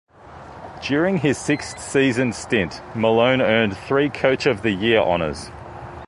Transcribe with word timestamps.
During 0.81 1.17
his 1.17 1.37
six-season 1.37 2.33
stint, 2.33 2.81
Malone 2.95 3.39
earned 3.39 3.77
three 3.77 4.09
"Coach 4.09 4.47
of 4.47 4.63
the 4.63 4.71
Year" 4.71 4.99
honors. 4.99 5.51